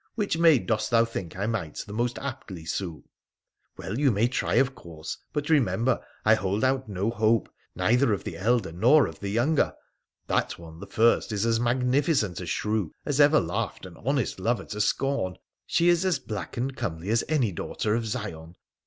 [0.15, 3.03] Which maid dost thou think I might the most aptly sue?''
[3.77, 7.77] Well, you may try, of course, but remember I hold out no 144 WONDERFUL ADVENTURES
[7.77, 9.75] OP hope, neither of the elder nor the younger.
[10.25, 14.65] That one, the iirst, is as magnificent a shrew as ever laughed an honest lover
[14.65, 15.35] to scorn.
[15.67, 18.55] She is as black and comely as any daughter of Zion.